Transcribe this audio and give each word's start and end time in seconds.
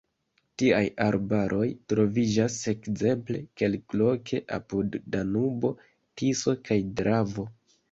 Tiaj 0.59 0.85
arbaroj 1.03 1.65
troviĝas 1.93 2.55
ekzemple 2.73 3.43
kelkloke 3.63 4.41
apud 4.59 4.99
Danubo, 5.19 5.75
Tiso 6.23 6.59
kaj 6.71 6.83
Dravo. 7.05 7.49